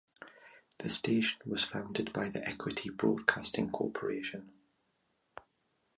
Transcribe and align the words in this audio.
The 0.79 0.89
station 0.89 1.41
was 1.45 1.63
founded 1.63 2.11
by 2.11 2.29
the 2.29 2.43
Equity 2.43 2.89
Broadcasting 2.89 3.69
Corporation. 3.69 4.51